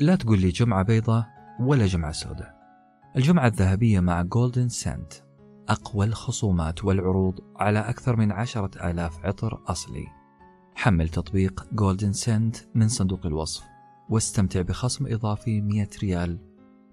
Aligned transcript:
لا 0.00 0.16
تقول 0.16 0.40
لي 0.40 0.48
جمعة 0.48 0.82
بيضة 0.82 1.26
ولا 1.60 1.86
جمعة 1.86 2.12
سوداء. 2.12 2.56
الجمعة 3.16 3.46
الذهبية 3.46 4.00
مع 4.00 4.22
Golden 4.22 4.68
Scent 4.68 5.12
أقوى 5.68 6.06
الخصومات 6.06 6.84
والعروض 6.84 7.40
على 7.56 7.78
أكثر 7.78 8.16
من 8.16 8.32
عشرة 8.32 8.90
آلاف 8.90 9.24
عطر 9.24 9.62
أصلي. 9.66 10.06
حمل 10.74 11.08
تطبيق 11.08 11.66
Golden 11.72 12.12
Scent 12.12 12.56
من 12.74 12.88
صندوق 12.88 13.26
الوصف 13.26 13.64
واستمتع 14.08 14.62
بخصم 14.62 15.06
إضافي 15.06 15.60
100 15.60 15.88
ريال 16.02 16.38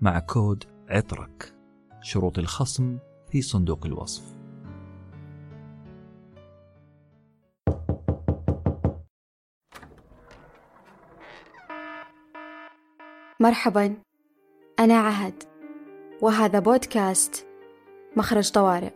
مع 0.01 0.19
كود 0.19 0.63
عطرك. 0.89 1.55
شروط 2.01 2.39
الخصم 2.39 2.97
في 3.31 3.41
صندوق 3.41 3.85
الوصف. 3.85 4.42
مرحبا 13.43 13.95
أنا 14.79 14.97
عهد 14.97 15.43
وهذا 16.21 16.59
بودكاست 16.59 17.47
مخرج 18.17 18.51
طوارئ. 18.51 18.93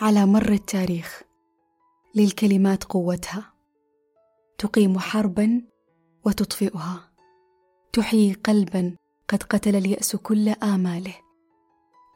على 0.00 0.26
مر 0.26 0.52
التاريخ 0.52 1.22
للكلمات 2.14 2.84
قوتها 2.84 3.52
تقيم 4.58 4.98
حربا 4.98 5.62
وتطفئها 6.26 7.12
تحيي 7.92 8.32
قلبا 8.32 8.96
قد 9.28 9.42
قتل 9.42 9.76
اليأس 9.76 10.16
كل 10.16 10.48
آماله 10.48 11.14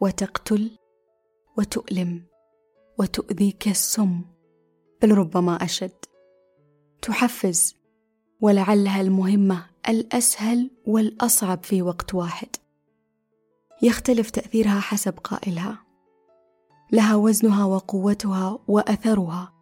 وتقتل 0.00 0.78
وتؤلم 1.58 2.26
وتؤذي 2.98 3.52
كالسم 3.52 4.20
بل 5.02 5.18
ربما 5.18 5.64
أشد. 5.64 6.17
تحفز 7.02 7.76
ولعلها 8.40 9.00
المهمة 9.00 9.66
الأسهل 9.88 10.70
والأصعب 10.86 11.64
في 11.64 11.82
وقت 11.82 12.14
واحد. 12.14 12.48
يختلف 13.82 14.30
تأثيرها 14.30 14.80
حسب 14.80 15.18
قائلها. 15.18 15.78
لها 16.92 17.16
وزنها 17.16 17.64
وقوتها 17.64 18.58
وأثرها. 18.68 19.52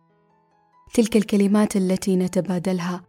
تلك 0.95 1.17
الكلمات 1.17 1.77
التي 1.77 2.17
نتبادلها 2.17 3.05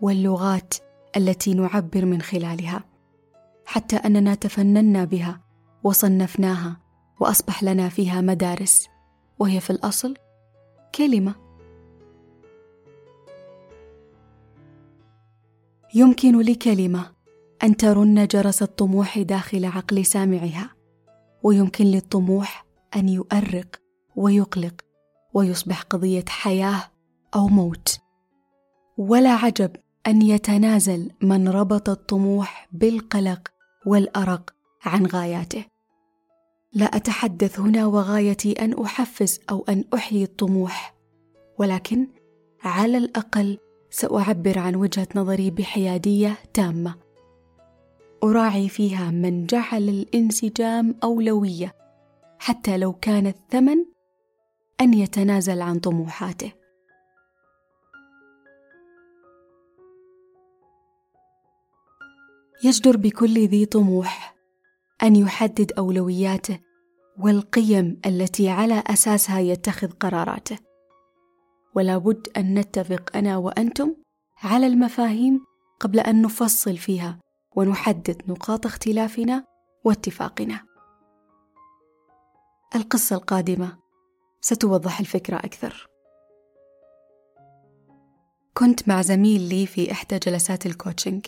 واللغات 0.00 0.74
التي 1.16 1.54
نعبر 1.54 2.04
من 2.04 2.22
خلالها. 2.22 2.84
حتى 3.66 3.96
أننا 3.96 4.34
تفننا 4.34 5.04
بها 5.04 5.40
وصنفناها 5.84 6.76
وأصبح 7.20 7.62
لنا 7.62 7.88
فيها 7.88 8.20
مدارس. 8.20 8.88
وهي 9.38 9.60
في 9.60 9.70
الأصل 9.70 10.14
كلمة. 10.94 11.47
يمكن 15.94 16.40
لكلمة 16.40 17.10
أن 17.62 17.76
ترن 17.76 18.26
جرس 18.26 18.62
الطموح 18.62 19.18
داخل 19.18 19.64
عقل 19.64 20.04
سامعها 20.04 20.70
ويمكن 21.42 21.84
للطموح 21.84 22.66
أن 22.96 23.08
يؤرق 23.08 23.76
ويقلق 24.16 24.74
ويصبح 25.34 25.82
قضية 25.82 26.24
حياة 26.28 26.84
أو 27.34 27.48
موت. 27.48 28.00
ولا 28.98 29.30
عجب 29.30 29.76
أن 30.06 30.22
يتنازل 30.22 31.10
من 31.22 31.48
ربط 31.48 31.88
الطموح 31.88 32.68
بالقلق 32.72 33.48
والأرق 33.86 34.54
عن 34.84 35.06
غاياته. 35.06 35.64
لا 36.72 36.84
أتحدث 36.84 37.60
هنا 37.60 37.86
وغايتي 37.86 38.52
أن 38.52 38.84
أحفز 38.84 39.40
أو 39.50 39.64
أن 39.68 39.84
أحيي 39.94 40.24
الطموح 40.24 40.94
ولكن 41.58 42.06
على 42.62 42.98
الأقل 42.98 43.58
سأعبر 43.90 44.58
عن 44.58 44.76
وجهة 44.76 45.08
نظري 45.14 45.50
بحيادية 45.50 46.38
تامة. 46.54 46.94
أراعي 48.24 48.68
فيها 48.68 49.10
من 49.10 49.46
جعل 49.46 49.88
الانسجام 49.88 50.94
أولوية 51.04 51.74
حتى 52.38 52.76
لو 52.76 52.92
كان 52.92 53.26
الثمن 53.26 53.76
أن 54.80 54.94
يتنازل 54.94 55.62
عن 55.62 55.78
طموحاته. 55.78 56.52
يجدر 62.64 62.96
بكل 62.96 63.48
ذي 63.48 63.66
طموح 63.66 64.36
أن 65.02 65.16
يحدد 65.16 65.72
أولوياته 65.78 66.60
والقيم 67.18 68.00
التي 68.06 68.48
على 68.48 68.82
أساسها 68.86 69.40
يتخذ 69.40 69.90
قراراته. 69.90 70.67
ولا 71.78 71.98
بد 71.98 72.28
أن 72.36 72.58
نتفق 72.58 73.16
أنا 73.16 73.36
وأنتم 73.36 73.94
على 74.42 74.66
المفاهيم 74.66 75.44
قبل 75.80 76.00
أن 76.00 76.22
نفصل 76.22 76.76
فيها 76.76 77.18
ونحدد 77.56 78.22
نقاط 78.28 78.66
اختلافنا 78.66 79.44
واتفاقنا. 79.84 80.60
القصة 82.76 83.16
القادمة 83.16 83.78
ستوضح 84.40 85.00
الفكرة 85.00 85.36
أكثر. 85.36 85.86
كنت 88.54 88.88
مع 88.88 89.02
زميل 89.02 89.40
لي 89.40 89.66
في 89.66 89.92
إحدى 89.92 90.18
جلسات 90.18 90.66
الكوتشنج 90.66 91.26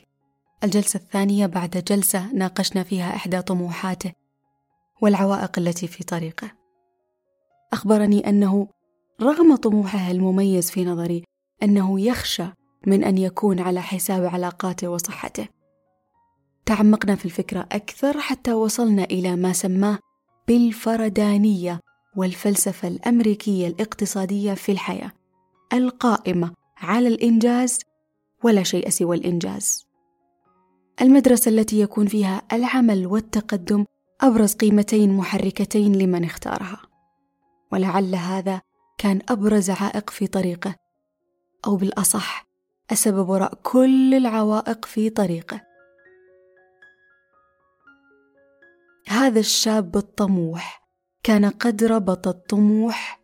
الجلسة 0.65 0.97
الثانية 0.97 1.47
بعد 1.47 1.71
جلسة 1.71 2.33
ناقشنا 2.33 2.83
فيها 2.83 3.17
إحدى 3.17 3.43
طموحاته 3.43 4.13
والعوائق 5.03 5.59
التي 5.59 5.87
في 5.87 6.05
طريقه. 6.05 6.51
أخبرني 7.73 8.29
أنه 8.29 8.69
رغم 9.23 9.57
طموحه 9.57 10.11
المميز 10.11 10.71
في 10.71 10.85
نظري 10.85 11.25
أنه 11.63 12.01
يخشى 12.01 12.45
من 12.87 13.05
أن 13.05 13.19
يكون 13.19 13.61
على 13.61 13.83
حساب 13.83 14.25
علاقاته 14.25 14.89
وصحته. 14.89 15.49
تعمقنا 16.67 17.15
في 17.15 17.25
الفكرة 17.25 17.69
أكثر 17.73 18.21
حتى 18.21 18.53
وصلنا 18.53 19.05
إلى 19.05 19.37
ما 19.37 19.53
سماه 19.53 19.99
بالفردانية 20.49 21.81
والفلسفة 22.17 22.89
الأمريكية 22.89 23.67
الاقتصادية 23.69 24.55
في 24.55 24.73
الحياة 24.73 25.13
القائمة 25.73 26.51
على 26.77 27.09
الإنجاز 27.09 27.79
ولا 28.45 28.63
شيء 28.63 28.89
سوى 28.89 29.17
الإنجاز. 29.17 29.87
المدرسة 31.01 31.49
التي 31.49 31.81
يكون 31.81 32.07
فيها 32.07 32.43
العمل 32.53 33.07
والتقدم 33.07 33.85
أبرز 34.21 34.55
قيمتين 34.55 35.13
محركتين 35.13 35.97
لمن 35.97 36.25
اختارها 36.25 36.83
ولعل 37.73 38.15
هذا 38.15 38.61
كان 39.01 39.21
أبرز 39.29 39.71
عائق 39.71 40.11
في 40.11 40.27
طريقه 40.27 40.75
أو 41.67 41.77
بالأصح 41.77 42.47
السبب 42.93 43.29
وراء 43.29 43.55
كل 43.55 44.15
العوائق 44.15 44.85
في 44.85 45.11
طريقه. 45.11 45.61
هذا 49.09 49.41
الشاب 49.41 49.97
الطموح 49.97 50.89
كان 51.23 51.45
قد 51.45 51.85
ربط 51.85 52.29
الطموح 52.29 53.21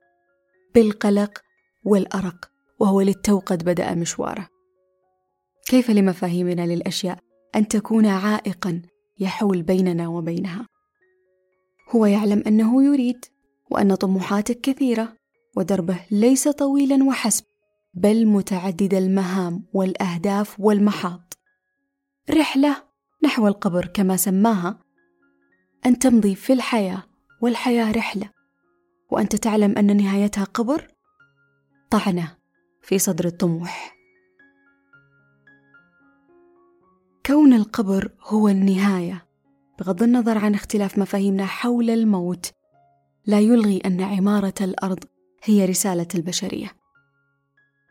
بالقلق 0.75 1.39
والأرق 1.85 2.51
وهو 2.81 3.01
للتو 3.01 3.39
قد 3.39 3.65
بدأ 3.65 3.95
مشواره. 3.95 4.49
كيف 5.67 5.91
لمفاهيمنا 5.91 6.67
للأشياء 6.67 7.19
أن 7.57 7.69
تكون 7.69 8.07
عائقا 8.07 8.83
يحول 9.19 9.63
بيننا 9.63 10.09
وبينها؟ 10.09 10.67
هو 11.91 12.07
يعلم 12.07 12.43
أنه 12.47 12.85
يريد 12.85 13.25
وأن 13.71 13.95
طموحاتك 13.95 14.61
كثيرة. 14.61 15.26
ودربه 15.57 16.01
ليس 16.11 16.49
طويلا 16.49 17.05
وحسب 17.05 17.45
بل 17.95 18.27
متعدد 18.27 18.95
المهام 18.95 19.65
والأهداف 19.73 20.61
والمحاط. 20.61 21.39
رحلة 22.31 22.77
نحو 23.25 23.49
القبر 23.49 23.87
كما 23.87 24.17
سماها 24.17 24.79
أن 25.87 25.99
تمضي 25.99 26.35
في 26.35 26.53
الحياة 26.53 27.03
والحياة 27.43 27.93
رحلة. 27.93 28.31
وأنت 29.11 29.37
تعلم 29.37 29.79
أن 29.79 29.97
نهايتها 29.97 30.45
قبر؟ 30.45 30.89
طعنة 31.91 32.37
في 32.83 32.99
صدر 32.99 33.25
الطموح. 33.25 33.97
كون 37.27 37.53
القبر 37.53 38.13
هو 38.21 38.49
النهاية 38.49 39.27
بغض 39.79 40.03
النظر 40.03 40.39
عن 40.39 40.55
اختلاف 40.55 40.99
مفاهيمنا 40.99 41.47
حول 41.47 41.91
الموت 41.91 42.51
لا 43.27 43.41
يلغي 43.41 43.81
أن 43.87 44.01
عمارة 44.01 44.55
الأرض 44.61 45.05
هي 45.45 45.65
رسالة 45.65 46.09
البشرية. 46.15 46.73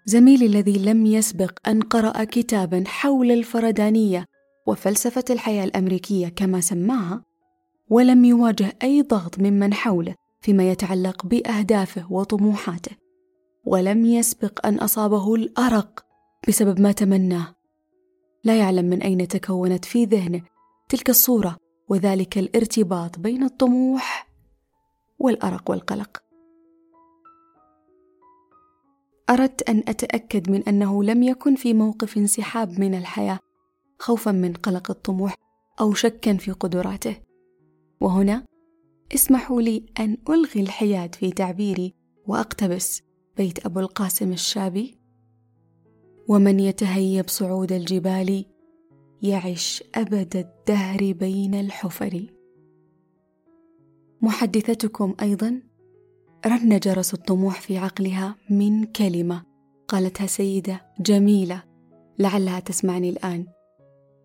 زميلي 0.05 0.45
الذي 0.45 0.77
لم 0.77 1.05
يسبق 1.05 1.59
أن 1.67 1.81
قرأ 1.81 2.23
كتابا 2.23 2.83
حول 2.87 3.31
الفردانيه 3.31 4.25
وفلسفة 4.67 5.23
الحياة 5.29 5.63
الأمريكية 5.63 6.27
كما 6.27 6.61
سماها 6.61 7.23
ولم 7.89 8.25
يواجه 8.25 8.77
أي 8.83 9.01
ضغط 9.01 9.39
ممن 9.39 9.73
حوله 9.73 10.15
فيما 10.41 10.71
يتعلق 10.71 11.25
بأهدافه 11.25 12.11
وطموحاته 12.11 12.91
ولم 13.65 14.05
يسبق 14.05 14.65
أن 14.67 14.75
أصابه 14.79 15.35
الأرق 15.35 16.05
بسبب 16.47 16.79
ما 16.79 16.91
تمناه. 16.91 17.55
لا 18.43 18.59
يعلم 18.59 18.85
من 18.85 19.01
أين 19.01 19.27
تكونت 19.27 19.85
في 19.85 20.05
ذهنه 20.05 20.41
تلك 20.89 21.09
الصورة 21.09 21.57
وذلك 21.89 22.37
الارتباط 22.37 23.19
بين 23.19 23.43
الطموح 23.43 24.27
والأرق 25.19 25.69
والقلق. 25.69 26.24
أردت 29.29 29.69
أن 29.69 29.83
أتأكد 29.87 30.49
من 30.49 30.63
أنه 30.63 31.03
لم 31.03 31.23
يكن 31.23 31.55
في 31.55 31.73
موقف 31.73 32.17
انسحاب 32.17 32.79
من 32.79 32.95
الحياة 32.95 33.39
خوفا 33.99 34.31
من 34.31 34.53
قلق 34.53 34.91
الطموح 34.91 35.35
أو 35.81 35.93
شكا 35.93 36.37
في 36.37 36.51
قدراته. 36.51 37.15
وهنا 38.01 38.45
اسمحوا 39.15 39.61
لي 39.61 39.85
أن 39.99 40.17
ألغي 40.29 40.61
الحياد 40.61 41.15
في 41.15 41.31
تعبيري 41.31 41.93
وأقتبس 42.27 43.01
بيت 43.37 43.65
أبو 43.65 43.79
القاسم 43.79 44.31
الشابي. 44.31 44.97
ومن 46.27 46.59
يتهيب 46.59 47.29
صعود 47.29 47.71
الجبال 47.71 48.45
يعش 49.21 49.83
أبد 49.95 50.35
الدهر 50.35 51.11
بين 51.11 51.55
الحفر. 51.55 52.25
محدثتكم 54.21 55.15
أيضا 55.21 55.61
رن 56.47 56.79
جرس 56.79 57.13
الطموح 57.13 57.61
في 57.61 57.77
عقلها 57.77 58.35
من 58.49 58.83
كلمة 58.83 59.43
قالتها 59.87 60.27
سيدة 60.27 60.81
جميلة 60.99 61.63
لعلها 62.19 62.59
تسمعني 62.59 63.09
الآن. 63.09 63.47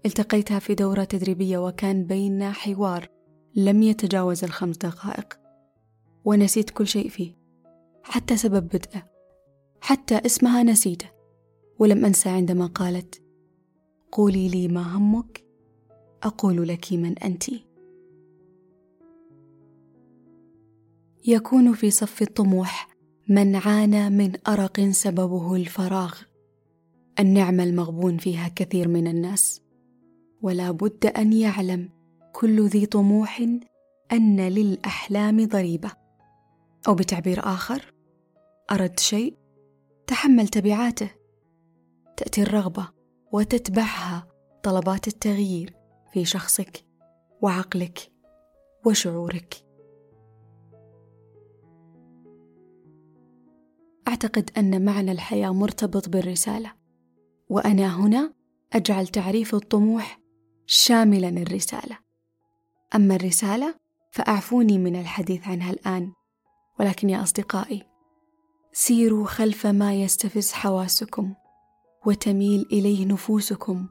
التقيتها 0.06 0.58
في 0.58 0.74
دورة 0.74 1.04
تدريبية 1.04 1.58
وكان 1.58 2.04
بيننا 2.04 2.52
حوار 2.52 3.08
لم 3.54 3.82
يتجاوز 3.82 4.44
الخمس 4.44 4.76
دقائق. 4.76 5.40
ونسيت 6.24 6.70
كل 6.70 6.86
شيء 6.86 7.08
فيه 7.08 7.36
حتى 8.02 8.36
سبب 8.36 8.64
بدءه 8.64 9.02
حتى 9.80 10.20
اسمها 10.26 10.62
نسيته 10.62 11.08
ولم 11.78 12.04
أنسى 12.04 12.28
عندما 12.28 12.66
قالت 12.66 13.22
قولي 14.12 14.48
لي 14.48 14.68
ما 14.68 14.96
همك 14.96 15.44
أقول 16.22 16.68
لك 16.68 16.92
من 16.92 17.18
أنتِ. 17.18 17.69
يكون 21.26 21.74
في 21.74 21.90
صف 21.90 22.22
الطموح 22.22 22.88
من 23.28 23.56
عانى 23.56 24.10
من 24.10 24.32
أرق 24.48 24.80
سببه 24.80 25.54
الفراغ. 25.54 26.14
النعمه 27.18 27.62
المغبون 27.64 28.16
فيها 28.18 28.48
كثير 28.48 28.88
من 28.88 29.06
الناس. 29.06 29.62
ولا 30.42 30.70
بد 30.70 31.06
أن 31.06 31.32
يعلم 31.32 31.88
كل 32.32 32.66
ذي 32.66 32.86
طموح 32.86 33.40
أن 34.12 34.40
للأحلام 34.40 35.46
ضريبة. 35.46 35.90
أو 36.88 36.94
بتعبير 36.94 37.40
آخر 37.44 37.94
أردت 38.70 39.00
شيء؟ 39.00 39.36
تحمل 40.06 40.48
تبعاته. 40.48 41.10
تأتي 42.16 42.42
الرغبة 42.42 42.88
وتتبعها 43.32 44.26
طلبات 44.62 45.08
التغيير 45.08 45.74
في 46.12 46.24
شخصك 46.24 46.84
وعقلك 47.42 48.12
وشعورك. 48.86 49.69
أعتقد 54.08 54.50
أن 54.58 54.84
معنى 54.84 55.12
الحياة 55.12 55.52
مرتبط 55.52 56.08
بالرسالة. 56.08 56.72
وأنا 57.48 57.96
هنا 57.96 58.34
أجعل 58.72 59.06
تعريف 59.06 59.54
الطموح 59.54 60.20
شاملا 60.66 61.28
الرسالة. 61.28 61.98
أما 62.94 63.14
الرسالة 63.14 63.74
فأعفوني 64.10 64.78
من 64.78 64.96
الحديث 64.96 65.48
عنها 65.48 65.70
الآن. 65.70 66.12
ولكن 66.80 67.10
يا 67.10 67.22
أصدقائي 67.22 67.82
سيروا 68.72 69.26
خلف 69.26 69.66
ما 69.66 69.94
يستفز 69.94 70.52
حواسكم 70.52 71.34
وتميل 72.06 72.66
إليه 72.72 73.06
نفوسكم. 73.06 73.86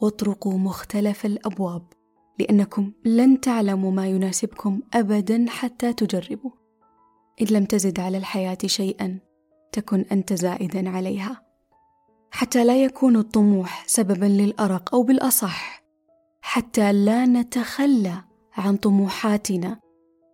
واطرقوا 0.00 0.58
مختلف 0.58 1.26
الأبواب 1.26 1.92
لأنكم 2.38 2.92
لن 3.04 3.40
تعلموا 3.40 3.90
ما 3.90 4.06
يناسبكم 4.06 4.80
ابدا 4.94 5.46
حتى 5.48 5.92
تجربوا. 5.92 6.50
إن 7.40 7.46
لم 7.46 7.64
تزد 7.64 8.00
على 8.00 8.18
الحياة 8.18 8.58
شيئا 8.66 9.27
تكن 9.72 10.04
أنت 10.12 10.32
زائدا 10.32 10.90
عليها 10.90 11.42
حتى 12.30 12.64
لا 12.64 12.84
يكون 12.84 13.16
الطموح 13.16 13.84
سببا 13.86 14.24
للأرق 14.26 14.94
أو 14.94 15.02
بالأصح 15.02 15.84
حتى 16.40 16.92
لا 16.92 17.26
نتخلى 17.26 18.24
عن 18.56 18.76
طموحاتنا 18.76 19.80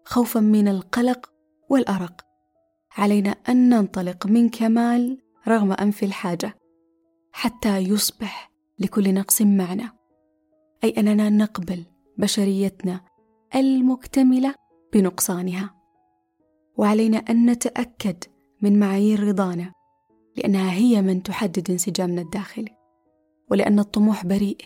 خوفا 0.04 0.40
من 0.40 0.68
القلق 0.68 1.32
والأرق. 1.68 2.26
علينا 2.96 3.30
أن 3.30 3.68
ننطلق 3.68 4.26
من 4.26 4.48
كمال 4.48 5.22
رغم 5.48 5.72
أنف 5.72 6.02
الحاجة 6.02 6.54
حتى 7.32 7.78
يصبح 7.78 8.50
لكل 8.78 9.14
نقص 9.14 9.42
معنى 9.42 9.88
أي 10.84 10.90
أننا 10.98 11.30
نقبل 11.30 11.84
بشريتنا 12.18 13.00
المكتملة 13.54 14.54
بنقصانها. 14.92 15.74
وعلينا 16.76 17.18
أن 17.18 17.50
نتأكد 17.50 18.24
من 18.64 18.78
معايير 18.78 19.24
رضانا 19.24 19.72
لأنها 20.36 20.72
هي 20.72 21.02
من 21.02 21.22
تحدد 21.22 21.70
انسجامنا 21.70 22.22
الداخلي 22.22 22.76
ولأن 23.50 23.78
الطموح 23.78 24.26
بريء 24.26 24.58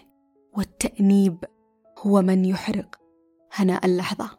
والتأنيب 0.56 1.44
هو 1.98 2.22
من 2.22 2.44
يحرق 2.44 2.96
هناء 3.52 3.86
اللحظة. 3.86 4.38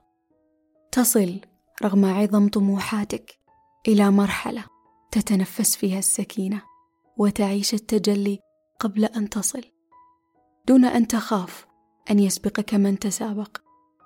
تصل 0.91 1.39
رغم 1.83 2.05
عظم 2.05 2.47
طموحاتك 2.47 3.39
إلى 3.87 4.11
مرحلة 4.11 4.63
تتنفس 5.11 5.75
فيها 5.75 5.99
السكينة 5.99 6.61
وتعيش 7.17 7.73
التجلي 7.73 8.39
قبل 8.79 9.05
أن 9.05 9.29
تصل. 9.29 9.63
دون 10.67 10.85
أن 10.85 11.07
تخاف 11.07 11.67
أن 12.11 12.19
يسبقك 12.19 12.73
من 12.73 12.99
تسابق 12.99 13.57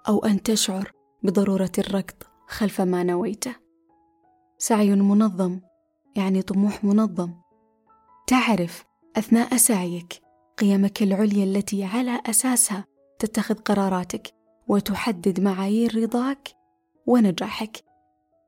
أو 0.07 0.25
أن 0.25 0.43
تشعر 0.43 0.91
بضرورة 1.23 1.71
الركض 1.77 2.23
خلف 2.47 2.81
ما 2.81 3.03
نويته. 3.03 3.62
سعي 4.65 4.95
منظم 4.95 5.59
يعني 6.15 6.41
طموح 6.41 6.83
منظم. 6.83 7.33
تعرف 8.27 8.85
أثناء 9.17 9.57
سعيك 9.57 10.21
قيمك 10.57 11.03
العليا 11.03 11.43
التي 11.43 11.83
على 11.83 12.21
أساسها 12.25 12.85
تتخذ 13.19 13.55
قراراتك 13.55 14.33
وتحدد 14.67 15.39
معايير 15.39 16.03
رضاك 16.03 16.49
ونجاحك. 17.05 17.83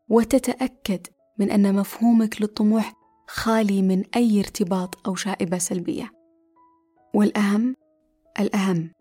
وتتأكد 0.09 1.07
من 1.39 1.51
أن 1.51 1.75
مفهومك 1.75 2.41
للطموح 2.41 2.93
خالي 3.27 3.81
من 3.81 4.03
أي 4.15 4.39
ارتباط 4.39 5.07
أو 5.07 5.15
شائبة 5.15 5.57
سلبية. 5.57 6.11
والأهم 7.13 7.75
الأهم 8.39 8.91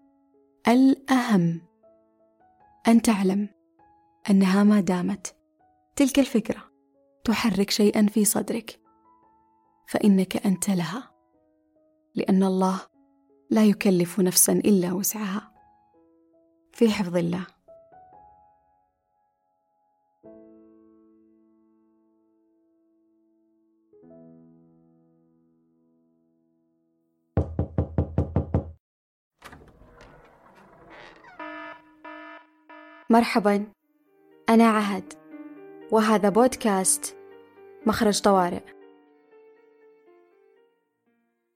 الأهم 0.68 1.60
أن 2.88 3.02
تعلم 3.02 3.48
أنها 4.30 4.64
ما 4.64 4.80
دامت 4.80 5.36
تلك 5.96 6.18
الفكرة. 6.18 6.73
تحرك 7.24 7.70
شيئا 7.70 8.06
في 8.06 8.24
صدرك. 8.24 8.80
فإنك 9.88 10.46
أنت 10.46 10.70
لها. 10.70 11.10
لأن 12.14 12.42
الله 12.42 12.80
لا 13.50 13.64
يكلف 13.64 14.20
نفسا 14.20 14.52
إلا 14.52 14.92
وسعها. 14.92 15.52
في 16.72 16.90
حفظ 16.90 17.16
الله. 17.16 17.46
مرحبا. 33.10 33.66
أنا 34.48 34.68
عهد. 34.68 35.23
وهذا 35.90 36.28
بودكاست 36.28 37.16
مخرج 37.86 38.20
طوارئ. 38.20 38.73